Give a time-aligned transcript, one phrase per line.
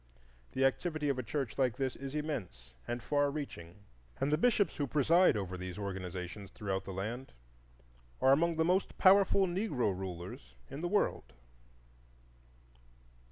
[0.53, 3.83] The activity of a church like this is immense and far reaching,
[4.19, 7.33] and the bishops who preside over these organizations throughout the land
[8.19, 11.33] are among the most powerful Negro rulers in the world.